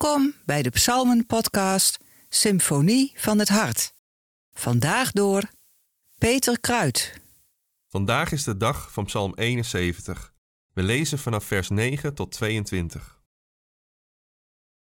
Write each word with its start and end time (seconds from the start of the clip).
Welkom 0.00 0.34
bij 0.44 0.62
de 0.62 0.70
Psalmen-podcast 0.70 1.98
Symfonie 2.28 3.12
van 3.16 3.38
het 3.38 3.48
Hart. 3.48 3.92
Vandaag 4.52 5.12
door 5.12 5.50
Peter 6.18 6.60
Kruid. 6.60 7.20
Vandaag 7.88 8.32
is 8.32 8.44
de 8.44 8.56
dag 8.56 8.92
van 8.92 9.04
Psalm 9.04 9.34
71. 9.34 10.34
We 10.72 10.82
lezen 10.82 11.18
vanaf 11.18 11.44
vers 11.44 11.68
9 11.68 12.14
tot 12.14 12.32
22. 12.32 13.22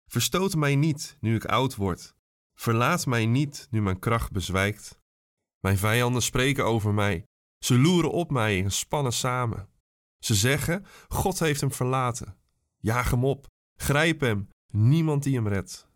Verstoot 0.07 0.55
mij 0.55 0.77
niet 0.77 1.17
nu 1.21 1.35
ik 1.35 1.45
oud 1.45 1.75
word. 1.75 2.15
Verlaat 2.55 3.07
mij 3.07 3.27
niet 3.27 3.67
nu 3.71 3.83
mijn 3.83 3.99
kracht 3.99 4.33
bezwijkt. 4.33 4.99
Mijn 5.61 5.79
vijanden 5.79 6.23
spreken 6.23 6.65
over 6.65 6.95
mij. 6.95 7.25
Ze 7.59 7.79
loeren 7.79 8.11
op 8.11 8.31
mij 8.31 8.63
en 8.63 8.73
spannen 8.73 9.13
samen. 9.13 9.69
Ze 10.19 10.35
zeggen: 10.35 10.87
God 11.09 11.39
heeft 11.39 11.61
hem 11.61 11.73
verlaten. 11.73 12.37
Jaag 12.79 13.11
hem 13.11 13.25
op, 13.25 13.47
grijp 13.77 14.21
hem, 14.21 14.49
niemand 14.75 15.23
die 15.23 15.35
hem 15.35 15.49
redt. 15.49 15.89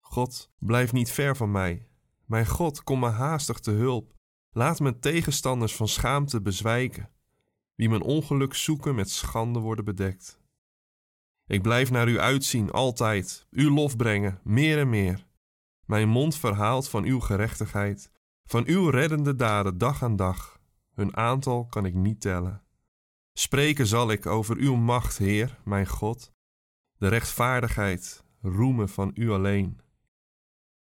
God, 0.00 0.50
blijf 0.58 0.92
niet 0.92 1.10
ver 1.10 1.36
van 1.36 1.50
mij. 1.50 1.88
Mijn 2.24 2.46
God, 2.46 2.82
kom 2.82 2.98
me 2.98 3.08
haastig 3.08 3.58
te 3.58 3.70
hulp. 3.70 4.14
Laat 4.50 4.80
mijn 4.80 5.00
tegenstanders 5.00 5.76
van 5.76 5.88
schaamte 5.88 6.40
bezwijken. 6.40 7.10
Wie 7.74 7.88
mijn 7.88 8.02
ongeluk 8.02 8.54
zoeken 8.54 8.94
met 8.94 9.10
schande 9.10 9.58
worden 9.58 9.84
bedekt. 9.84 10.40
Ik 11.46 11.62
blijf 11.62 11.90
naar 11.90 12.08
u 12.08 12.18
uitzien 12.18 12.70
altijd, 12.70 13.46
uw 13.50 13.74
lof 13.74 13.96
brengen, 13.96 14.40
meer 14.44 14.78
en 14.78 14.88
meer. 14.88 15.26
Mijn 15.84 16.08
mond 16.08 16.36
verhaalt 16.36 16.88
van 16.88 17.04
uw 17.04 17.20
gerechtigheid, 17.20 18.10
van 18.44 18.66
uw 18.66 18.88
reddende 18.88 19.34
daden 19.34 19.78
dag 19.78 20.02
aan 20.02 20.16
dag. 20.16 20.60
Hun 20.94 21.16
aantal 21.16 21.66
kan 21.66 21.84
ik 21.84 21.94
niet 21.94 22.20
tellen. 22.20 22.62
Spreken 23.32 23.86
zal 23.86 24.10
ik 24.10 24.26
over 24.26 24.56
uw 24.56 24.74
macht, 24.74 25.18
Heer, 25.18 25.58
mijn 25.64 25.86
God, 25.86 26.32
de 27.00 27.08
rechtvaardigheid, 27.08 28.24
roemen 28.40 28.88
van 28.88 29.10
u 29.14 29.30
alleen. 29.30 29.80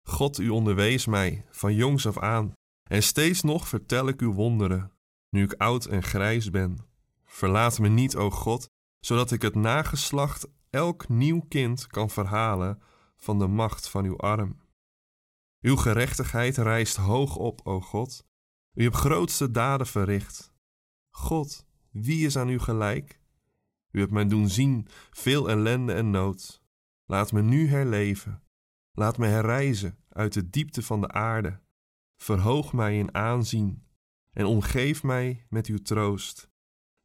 God, 0.08 0.40
u 0.40 0.50
onderwees 0.50 1.06
mij 1.06 1.46
van 1.50 1.74
jongs 1.74 2.08
af 2.08 2.18
aan, 2.18 2.54
en 2.90 3.04
steeds 3.04 3.42
nog 3.42 3.68
vertel 3.68 4.08
ik 4.08 4.22
uw 4.22 4.34
wonderen, 4.34 4.92
nu 5.30 5.44
ik 5.44 5.54
oud 5.54 5.86
en 5.86 6.04
grijs 6.04 6.50
ben. 6.50 6.78
Verlaat 7.26 7.80
me 7.80 7.88
niet, 7.88 8.16
o 8.16 8.30
God, 8.30 8.68
zodat 9.00 9.32
ik 9.32 9.42
het 9.42 9.56
nageslacht 9.56 10.48
elk 10.70 11.10
nieuw 11.10 11.42
kind 11.42 11.88
kan 11.88 12.10
verhalen 12.10 12.82
van 13.16 13.40
de 13.40 13.48
macht 13.48 13.90
van 13.90 14.06
uw 14.06 14.18
arm. 14.18 14.60
Uw 15.62 15.76
gerechtigheid 15.76 16.58
rijst 16.58 16.96
hoog 16.96 17.36
op, 17.36 17.62
o 17.64 17.82
God. 17.82 18.26
U 18.74 18.84
hebt 18.84 18.96
grootste 18.96 19.52
daden 19.52 19.88
verricht. 19.88 20.54
God, 21.10 21.66
wie 21.92 22.26
is 22.26 22.38
aan 22.38 22.50
u 22.50 22.60
gelijk? 22.60 23.24
U 23.96 24.00
hebt 24.00 24.12
mij 24.12 24.28
doen 24.28 24.50
zien 24.50 24.88
veel 25.12 25.50
ellende 25.50 25.94
en 25.94 26.10
nood. 26.10 26.62
Laat 27.06 27.32
me 27.32 27.42
nu 27.42 27.68
herleven. 27.68 28.44
Laat 28.92 29.18
me 29.18 29.28
herreizen 29.28 29.98
uit 30.10 30.34
de 30.34 30.50
diepte 30.50 30.82
van 30.82 31.02
de 31.02 31.08
aarde. 31.08 31.60
Verhoog 32.22 32.74
mij 32.74 32.98
in 32.98 33.14
aanzien 33.14 33.84
en 34.32 34.46
omgeef 34.46 35.04
mij 35.04 35.46
met 35.50 35.68
uw 35.68 35.78
troost. 35.78 36.50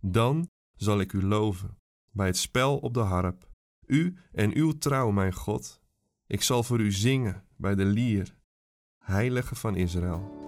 Dan 0.01 0.51
zal 0.77 1.01
ik 1.01 1.13
u 1.13 1.23
loven 1.23 1.79
bij 2.11 2.27
het 2.27 2.37
spel 2.37 2.79
op 2.79 2.95
de 2.95 3.01
harp. 3.01 3.51
U 3.87 4.17
en 4.33 4.55
uw 4.55 4.79
trouw, 4.79 5.11
mijn 5.11 5.35
God. 5.35 5.83
Ik 6.27 6.43
zal 6.43 6.63
voor 6.63 6.81
u 6.81 6.93
zingen 6.93 7.45
bij 7.57 7.75
de 7.75 7.85
lier, 7.85 8.37
Heilige 8.99 9.55
van 9.55 9.77
Israël. 9.77 10.39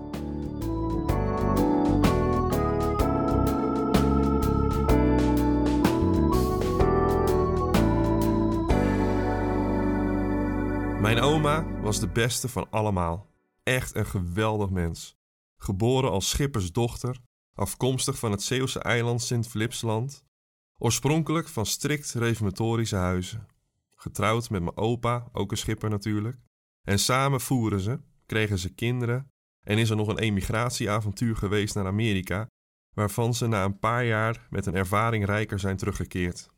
Mijn 11.13 11.25
oma 11.25 11.81
was 11.81 12.01
de 12.01 12.09
beste 12.09 12.49
van 12.49 12.67
allemaal. 12.71 13.27
Echt 13.63 13.95
een 13.95 14.07
geweldig 14.07 14.71
mens. 14.71 15.17
Geboren 15.57 16.11
als 16.11 16.29
schippersdochter, 16.29 17.19
afkomstig 17.55 18.19
van 18.19 18.31
het 18.31 18.43
Zeeuwse 18.43 18.79
eiland 18.81 19.23
Sint-Philipsland, 19.23 20.25
oorspronkelijk 20.79 21.49
van 21.49 21.67
strikt 21.67 22.13
reformatorische 22.13 22.97
huizen. 22.97 23.47
Getrouwd 23.95 24.51
met 24.51 24.63
mijn 24.63 24.77
opa, 24.77 25.29
ook 25.33 25.51
een 25.51 25.57
schipper 25.57 25.91
natuurlijk. 25.91 26.39
En 26.83 26.99
samen 26.99 27.41
voeren 27.41 27.81
ze, 27.81 28.01
kregen 28.27 28.59
ze 28.59 28.75
kinderen 28.75 29.31
en 29.61 29.79
is 29.79 29.91
er 29.91 29.97
nog 29.97 30.09
een 30.09 30.19
emigratieavontuur 30.19 31.37
geweest 31.37 31.75
naar 31.75 31.87
Amerika, 31.87 32.47
waarvan 32.95 33.35
ze 33.35 33.47
na 33.47 33.65
een 33.65 33.79
paar 33.79 34.05
jaar 34.05 34.47
met 34.51 34.67
een 34.67 34.75
ervaring 34.75 35.25
rijker 35.25 35.59
zijn 35.59 35.77
teruggekeerd. 35.77 36.51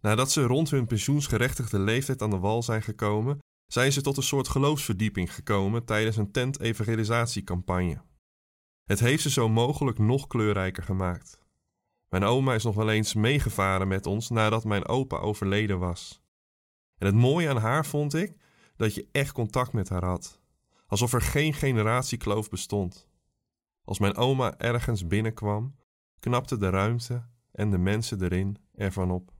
Nadat 0.00 0.30
ze 0.30 0.42
rond 0.42 0.70
hun 0.70 0.86
pensioensgerechtigde 0.86 1.78
leeftijd 1.78 2.22
aan 2.22 2.30
de 2.30 2.38
wal 2.38 2.62
zijn 2.62 2.82
gekomen, 2.82 3.38
zijn 3.66 3.92
ze 3.92 4.00
tot 4.00 4.16
een 4.16 4.22
soort 4.22 4.48
geloofsverdieping 4.48 5.34
gekomen 5.34 5.84
tijdens 5.84 6.16
een 6.16 6.30
tent-evangelisatiecampagne. 6.30 8.02
Het 8.84 9.00
heeft 9.00 9.22
ze 9.22 9.30
zo 9.30 9.48
mogelijk 9.48 9.98
nog 9.98 10.26
kleurrijker 10.26 10.82
gemaakt. 10.82 11.46
Mijn 12.08 12.24
oma 12.24 12.54
is 12.54 12.64
nog 12.64 12.74
wel 12.74 12.90
eens 12.90 13.14
meegevaren 13.14 13.88
met 13.88 14.06
ons 14.06 14.30
nadat 14.30 14.64
mijn 14.64 14.86
opa 14.86 15.16
overleden 15.16 15.78
was. 15.78 16.22
En 16.98 17.06
het 17.06 17.14
mooie 17.14 17.48
aan 17.48 17.56
haar 17.56 17.86
vond 17.86 18.14
ik 18.14 18.36
dat 18.76 18.94
je 18.94 19.08
echt 19.12 19.32
contact 19.32 19.72
met 19.72 19.88
haar 19.88 20.04
had, 20.04 20.40
alsof 20.86 21.12
er 21.12 21.22
geen 21.22 21.54
generatiekloof 21.54 22.48
bestond. 22.48 23.08
Als 23.84 23.98
mijn 23.98 24.16
oma 24.16 24.58
ergens 24.58 25.06
binnenkwam, 25.06 25.76
knapte 26.18 26.56
de 26.56 26.70
ruimte 26.70 27.26
en 27.52 27.70
de 27.70 27.78
mensen 27.78 28.22
erin 28.22 28.56
ervan 28.74 29.10
op. 29.10 29.37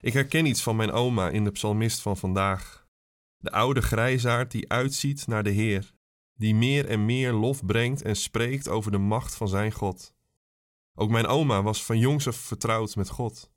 Ik 0.00 0.12
herken 0.12 0.46
iets 0.46 0.62
van 0.62 0.76
mijn 0.76 0.92
oma 0.92 1.28
in 1.28 1.44
de 1.44 1.50
psalmist 1.50 2.00
van 2.00 2.16
vandaag. 2.16 2.86
De 3.38 3.50
oude 3.50 3.82
grijzaard 3.82 4.50
die 4.50 4.70
uitziet 4.70 5.26
naar 5.26 5.42
de 5.42 5.50
Heer, 5.50 5.94
die 6.34 6.54
meer 6.54 6.88
en 6.88 7.04
meer 7.04 7.32
lof 7.32 7.66
brengt 7.66 8.02
en 8.02 8.16
spreekt 8.16 8.68
over 8.68 8.90
de 8.90 8.98
macht 8.98 9.34
van 9.34 9.48
zijn 9.48 9.72
God. 9.72 10.14
Ook 10.94 11.10
mijn 11.10 11.26
oma 11.26 11.62
was 11.62 11.84
van 11.84 11.98
jongs 11.98 12.28
af 12.28 12.36
vertrouwd 12.36 12.96
met 12.96 13.08
God. 13.08 13.50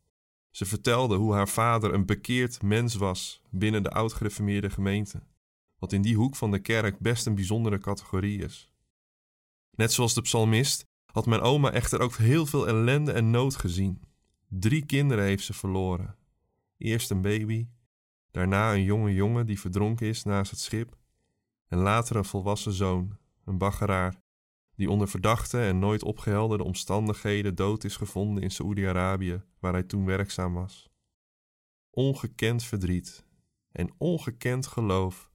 Ze 0.52 0.66
vertelde 0.66 1.16
hoe 1.16 1.34
haar 1.34 1.50
vader 1.50 1.94
een 1.94 2.06
bekeerd 2.06 2.62
mens 2.62 2.96
was 2.96 3.42
binnen 3.50 3.84
de 3.84 3.92
oud-gereformeerde 3.92 4.70
gemeente, 4.70 5.24
wat 5.78 5.94
in 5.94 6.02
die 6.02 6.16
hoek 6.16 6.36
van 6.36 6.52
de 6.52 6.60
kerk 6.60 7.00
best 7.00 7.26
een 7.26 7.36
bijzondere 7.36 7.78
categorie 7.78 8.44
is. 8.44 8.72
Net 9.72 9.94
zoals 9.94 10.14
de 10.14 10.22
psalmist 10.22 10.86
had 11.06 11.26
mijn 11.26 11.42
oma 11.42 11.72
echter 11.72 12.00
ook 12.02 12.16
heel 12.16 12.46
veel 12.46 12.68
ellende 12.68 13.12
en 13.12 13.30
nood 13.30 13.56
gezien. 13.56 14.02
Drie 14.48 14.86
kinderen 14.86 15.24
heeft 15.24 15.44
ze 15.44 15.54
verloren. 15.54 16.19
Eerst 16.80 17.12
een 17.12 17.22
baby, 17.22 17.68
daarna 18.32 18.74
een 18.74 18.84
jonge 18.84 19.14
jongen 19.14 19.46
die 19.46 19.60
verdronken 19.60 20.08
is 20.08 20.24
naast 20.24 20.52
het 20.52 20.60
schip, 20.60 20.98
en 21.68 21.78
later 21.78 22.16
een 22.16 22.26
volwassen 22.26 22.74
zoon, 22.74 23.18
een 23.46 23.58
baggeraar, 23.58 24.22
die 24.76 24.90
onder 24.90 25.08
verdachte 25.08 25.60
en 25.62 25.80
nooit 25.80 26.04
opgehelderde 26.04 26.64
omstandigheden 26.64 27.56
dood 27.56 27.84
is 27.84 27.96
gevonden 27.96 28.44
in 28.44 28.52
Saoedi-Arabië, 28.52 29.44
waar 29.60 29.74
hij 29.74 29.84
toen 29.84 30.06
werkzaam 30.06 30.54
was. 30.54 30.90
Ongekend 31.90 32.64
verdriet 32.64 33.26
en 33.72 33.94
ongekend 33.98 34.68
geloof 34.68 35.32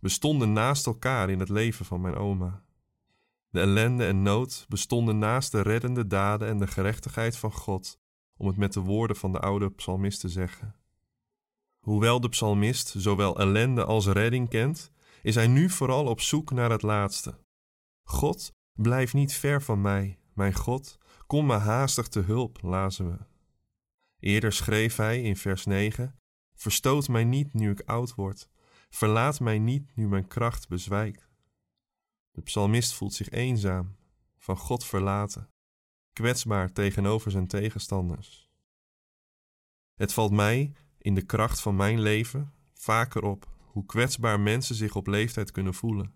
bestonden 0.00 0.52
naast 0.52 0.86
elkaar 0.86 1.30
in 1.30 1.38
het 1.38 1.48
leven 1.48 1.84
van 1.84 2.00
mijn 2.00 2.14
oma. 2.14 2.64
De 3.50 3.60
ellende 3.60 4.06
en 4.06 4.22
nood 4.22 4.66
bestonden 4.68 5.18
naast 5.18 5.52
de 5.52 5.62
reddende 5.62 6.06
daden 6.06 6.48
en 6.48 6.58
de 6.58 6.66
gerechtigheid 6.66 7.36
van 7.36 7.52
God, 7.52 8.00
om 8.36 8.46
het 8.46 8.56
met 8.56 8.72
de 8.72 8.80
woorden 8.80 9.16
van 9.16 9.32
de 9.32 9.40
oude 9.40 9.70
psalmist 9.70 10.20
te 10.20 10.28
zeggen. 10.28 10.77
Hoewel 11.78 12.20
de 12.20 12.28
psalmist 12.28 12.94
zowel 12.96 13.38
ellende 13.38 13.84
als 13.84 14.06
redding 14.06 14.48
kent, 14.48 14.90
is 15.22 15.34
hij 15.34 15.46
nu 15.46 15.70
vooral 15.70 16.06
op 16.06 16.20
zoek 16.20 16.50
naar 16.50 16.70
het 16.70 16.82
laatste. 16.82 17.38
God, 18.02 18.52
blijf 18.72 19.14
niet 19.14 19.32
ver 19.32 19.62
van 19.62 19.80
mij, 19.80 20.18
mijn 20.32 20.54
God, 20.54 20.98
kom 21.26 21.46
me 21.46 21.56
haastig 21.56 22.08
te 22.08 22.20
hulp, 22.20 22.62
lazen 22.62 23.10
we. 23.10 23.18
Eerder 24.20 24.52
schreef 24.52 24.96
hij 24.96 25.22
in 25.22 25.36
vers 25.36 25.64
9: 25.64 26.18
Verstoot 26.54 27.08
mij 27.08 27.24
niet 27.24 27.54
nu 27.54 27.70
ik 27.70 27.80
oud 27.80 28.14
word, 28.14 28.48
verlaat 28.90 29.40
mij 29.40 29.58
niet 29.58 29.96
nu 29.96 30.08
mijn 30.08 30.26
kracht 30.26 30.68
bezwijkt. 30.68 31.28
De 32.30 32.42
psalmist 32.42 32.92
voelt 32.92 33.14
zich 33.14 33.30
eenzaam, 33.30 33.96
van 34.38 34.56
God 34.56 34.84
verlaten, 34.84 35.50
kwetsbaar 36.12 36.72
tegenover 36.72 37.30
zijn 37.30 37.46
tegenstanders. 37.46 38.50
Het 39.94 40.12
valt 40.12 40.32
mij 40.32 40.72
in 41.08 41.14
de 41.14 41.26
kracht 41.26 41.60
van 41.60 41.76
mijn 41.76 42.00
leven 42.00 42.52
vaker 42.72 43.22
op 43.22 43.48
hoe 43.60 43.86
kwetsbaar 43.86 44.40
mensen 44.40 44.74
zich 44.74 44.94
op 44.94 45.06
leeftijd 45.06 45.50
kunnen 45.50 45.74
voelen. 45.74 46.14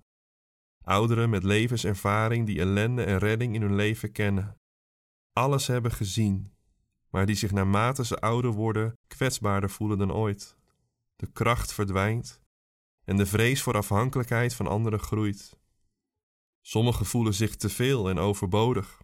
Ouderen 0.85 1.31
met 1.31 1.43
levenservaring 1.43 2.47
die 2.47 2.59
ellende 2.61 3.05
en 3.05 3.19
redding 3.19 3.55
in 3.55 3.63
hun 3.63 3.75
leven 3.75 4.13
kennen. 4.13 4.57
Alles 5.33 5.67
hebben 5.67 5.93
gezien, 5.93 6.53
maar 7.11 7.27
die 7.27 7.35
zich 7.35 7.53
naarmate 7.53 8.05
ze 8.05 8.21
ouder 8.21 8.51
worden 8.51 8.99
kwetsbaarder 9.07 9.71
voelen 9.71 9.99
dan 9.99 10.13
ooit. 10.13 10.57
De 11.17 11.33
kracht 11.33 11.73
verdwijnt 11.73 12.43
en 13.05 13.17
de 13.17 13.27
vrees 13.27 13.63
voor 13.63 13.77
afhankelijkheid 13.77 14.55
van 14.55 14.67
anderen 14.67 15.01
groeit. 15.01 15.59
Sommigen 16.61 17.07
voelen 17.07 17.35
zich 17.35 17.57
te 17.57 17.69
veel 17.69 18.09
en 18.09 18.19
overbodig. 18.19 19.03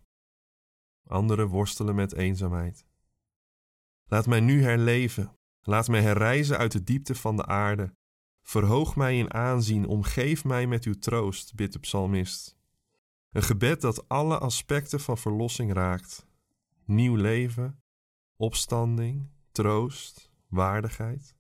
Anderen 1.07 1.47
worstelen 1.47 1.95
met 1.95 2.13
eenzaamheid. 2.13 2.87
Laat 4.05 4.27
mij 4.27 4.41
nu 4.41 4.63
herleven 4.63 5.38
Laat 5.61 5.89
mij 5.89 6.03
herrijzen 6.03 6.59
uit 6.59 6.73
de 6.73 6.85
diepte 6.85 7.15
van 7.15 7.37
de 7.37 7.47
aarde. 7.47 7.95
Verhoog 8.43 8.97
mij 8.97 9.19
in 9.19 9.35
aanzien, 9.35 9.87
omgeef 9.87 10.45
mij 10.45 10.67
met 10.67 10.85
uw 10.85 10.99
troost, 10.99 11.55
bidt 11.55 11.73
de 11.73 11.79
psalmist. 11.79 12.57
Een 13.31 13.43
gebed 13.43 13.81
dat 13.81 14.09
alle 14.09 14.39
aspecten 14.39 15.01
van 15.01 15.19
verlossing 15.19 15.73
raakt. 15.73 16.27
Nieuw 16.85 17.15
leven, 17.15 17.83
opstanding, 18.37 19.31
troost, 19.53 20.31
waardigheid. 20.47 21.37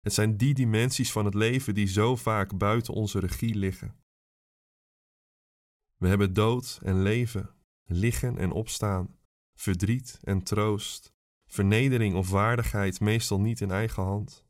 Het 0.00 0.12
zijn 0.12 0.36
die 0.36 0.54
dimensies 0.54 1.12
van 1.12 1.24
het 1.24 1.34
leven 1.34 1.74
die 1.74 1.86
zo 1.86 2.16
vaak 2.16 2.58
buiten 2.58 2.94
onze 2.94 3.18
regie 3.18 3.54
liggen. 3.54 3.96
We 5.96 6.08
hebben 6.08 6.32
dood 6.32 6.80
en 6.82 7.02
leven, 7.02 7.50
liggen 7.84 8.38
en 8.38 8.50
opstaan, 8.50 9.18
verdriet 9.54 10.18
en 10.22 10.42
troost, 10.42 11.12
vernedering 11.48 12.14
of 12.14 12.30
waardigheid 12.30 13.00
meestal 13.00 13.40
niet 13.40 13.60
in 13.60 13.70
eigen 13.70 14.02
hand. 14.02 14.44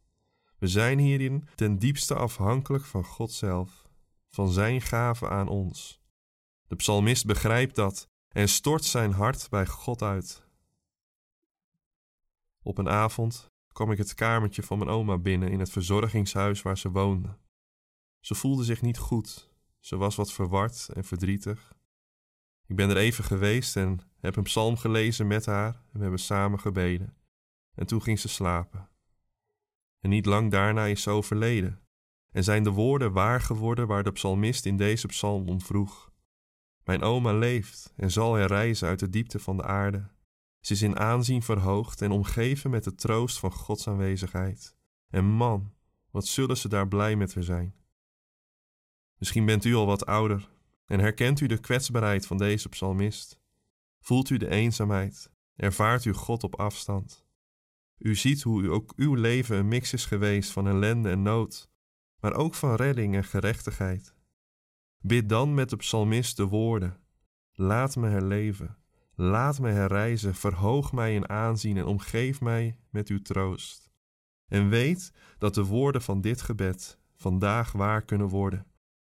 We 0.59 0.67
zijn 0.67 0.99
hierin 0.99 1.49
ten 1.55 1.79
diepste 1.79 2.15
afhankelijk 2.15 2.85
van 2.85 3.05
God 3.05 3.33
zelf, 3.33 3.89
van 4.29 4.49
Zijn 4.49 4.81
gave 4.81 5.29
aan 5.29 5.49
ons. 5.49 6.00
De 6.67 6.77
psalmist 6.77 7.27
begrijpt 7.27 7.75
dat 7.75 8.09
en 8.29 8.49
stort 8.49 8.85
zijn 8.85 9.12
hart 9.12 9.49
bij 9.50 9.67
God 9.67 10.03
uit. 10.03 10.47
Op 12.62 12.79
een 12.79 12.89
avond 12.89 13.50
kwam 13.73 13.91
ik 13.91 13.99
het 13.99 14.15
kamertje 14.15 14.62
van 14.62 14.79
mijn 14.79 14.91
oma 14.91 15.19
binnen 15.19 15.50
in 15.50 15.61
het 15.61 15.71
verzorgingshuis 15.71 16.62
waar 16.62 16.79
ze 16.79 16.91
woonde. 16.91 17.39
Ze 18.21 18.35
voelde 18.35 18.65
zich 18.65 18.83
niet 18.83 18.99
goed, 18.99 19.50
ze 19.81 19.97
was 19.97 20.17
wat 20.17 20.33
verward 20.33 20.89
en 20.89 21.05
verdrietig. 21.05 21.77
Ik 22.69 22.76
ben 22.76 22.91
er 22.91 22.97
even 22.97 23.25
geweest 23.25 23.76
en 23.76 24.00
heb 24.20 24.37
een 24.37 24.43
psalm 24.43 24.76
gelezen 24.76 25.26
met 25.26 25.47
haar 25.47 25.75
en 25.75 25.93
we 25.93 26.00
hebben 26.00 26.19
samen 26.19 26.61
gebeden. 26.61 27.17
En 27.75 27.87
toen 27.87 28.03
ging 28.03 28.19
ze 28.19 28.29
slapen. 28.29 28.88
En 30.00 30.11
niet 30.11 30.26
lang 30.26 30.50
daarna 30.50 30.85
is 30.85 31.03
ze 31.03 31.11
overleden. 31.11 31.81
En 32.31 32.44
zijn 32.44 32.62
de 32.62 32.70
woorden 32.70 33.12
waar 33.12 33.41
geworden 33.41 33.87
waar 33.87 34.03
de 34.03 34.12
psalmist 34.12 34.67
in 34.67 34.76
deze 34.76 35.06
psalm 35.06 35.49
om 35.49 35.61
vroeg. 35.61 36.12
Mijn 36.85 37.03
oma 37.03 37.32
leeft 37.32 37.93
en 37.97 38.11
zal 38.11 38.35
herrijzen 38.35 38.88
uit 38.88 38.99
de 38.99 39.09
diepte 39.09 39.38
van 39.38 39.56
de 39.56 39.62
aarde. 39.62 40.09
Ze 40.61 40.73
is 40.73 40.82
in 40.82 40.99
aanzien 40.99 41.43
verhoogd 41.43 42.03
en 42.03 42.11
omgeven 42.11 42.71
met 42.71 42.85
de 42.85 42.94
troost 42.94 43.38
van 43.38 43.53
Gods 43.53 43.88
aanwezigheid. 43.88 44.76
En 45.09 45.25
man, 45.25 45.73
wat 46.11 46.26
zullen 46.26 46.56
ze 46.56 46.69
daar 46.69 46.88
blij 46.88 47.17
met 47.17 47.35
haar 47.35 47.44
zijn. 47.44 47.75
Misschien 49.19 49.47
bent 49.47 49.64
u 49.64 49.75
al 49.75 49.87
wat 49.87 50.06
ouder 50.06 50.49
en 50.88 51.00
herkent 51.00 51.40
u 51.40 51.46
de 51.46 51.58
kwetsbaarheid 51.58 52.26
van 52.26 52.38
deze 52.38 52.69
psalmist. 52.69 53.40
Voelt 54.00 54.31
u 54.31 54.37
de 54.37 54.49
eenzaamheid, 54.49 55.31
ervaart 55.56 56.05
u 56.05 56.12
God 56.12 56.44
op 56.44 56.55
afstand. 56.55 57.26
U 57.99 58.14
ziet 58.14 58.43
hoe 58.43 58.70
ook 58.70 58.93
uw 58.96 59.14
leven 59.14 59.56
een 59.56 59.69
mix 59.69 59.93
is 59.93 60.06
geweest 60.06 60.50
van 60.50 60.69
ellende 60.69 61.11
en 61.11 61.23
nood, 61.23 61.70
maar 62.20 62.35
ook 62.35 62.55
van 62.55 62.75
redding 62.75 63.14
en 63.14 63.25
gerechtigheid. 63.25 64.14
Bid 64.99 65.29
dan 65.29 65.55
met 65.55 65.70
de 65.70 65.76
psalmist 65.76 66.37
de 66.37 66.46
woorden: 66.46 67.00
Laat 67.52 67.96
me 67.96 68.08
herleven, 68.08 68.76
laat 69.14 69.61
me 69.61 69.70
herreizen, 69.70 70.35
verhoog 70.35 70.93
mij 70.93 71.14
in 71.14 71.29
aanzien 71.29 71.76
en 71.76 71.85
omgeef 71.85 72.40
mij 72.40 72.79
met 72.90 73.08
uw 73.08 73.23
troost. 73.23 73.90
En 74.46 74.69
weet 74.69 75.12
dat 75.38 75.55
de 75.55 75.64
woorden 75.64 76.02
van 76.02 76.20
dit 76.20 76.40
gebed 76.40 76.99
vandaag 77.14 77.73
waar 77.73 78.05
kunnen 78.05 78.29
worden, 78.29 78.67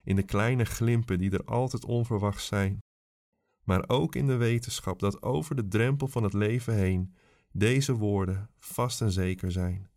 in 0.08 0.16
de 0.16 0.22
kleine 0.22 0.64
glimpen 0.64 1.18
die 1.18 1.30
er 1.30 1.44
altijd 1.44 1.84
onverwacht 1.84 2.44
zijn, 2.44 2.78
maar 3.64 3.88
ook 3.88 4.14
in 4.14 4.26
de 4.26 4.36
wetenschap 4.36 4.98
dat 4.98 5.22
over 5.22 5.56
de 5.56 5.68
drempel 5.68 6.08
van 6.08 6.22
het 6.22 6.32
leven 6.32 6.74
heen 6.74 7.14
deze 7.52 7.94
woorden 7.94 8.50
vast 8.58 9.00
en 9.00 9.10
zeker 9.10 9.52
zijn. 9.52 9.90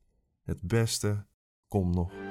Het 0.43 0.61
beste 0.61 1.25
komt 1.67 1.95
nog. 1.95 2.30